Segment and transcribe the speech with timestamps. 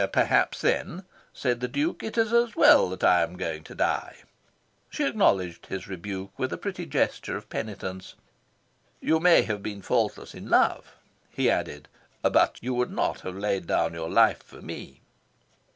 [0.11, 4.15] "Perhaps then," said the Duke, "it is as well that I am going to die."
[4.89, 8.15] She acknowledged his rebuke with a pretty gesture of penitence.
[8.99, 10.95] "You may have been faultless in love,"
[11.29, 11.87] he added;
[12.23, 15.01] "but you would not have laid down your life for me."